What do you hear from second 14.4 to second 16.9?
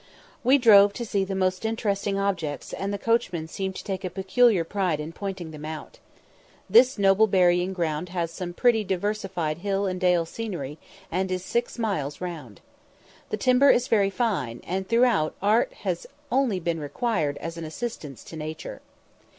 and throughout art has only been